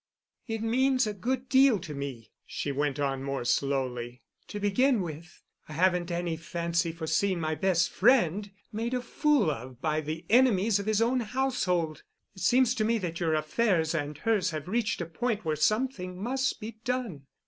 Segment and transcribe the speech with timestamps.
[0.47, 4.23] "It means a good deal to me," she went on more slowly.
[4.47, 9.51] "To begin with, I haven't any fancy for seeing my best friend made a fool
[9.51, 12.01] of by the enemies of his own household.
[12.35, 16.17] It seems to me that your affairs and hers have reached a point where something
[16.19, 17.27] must be done.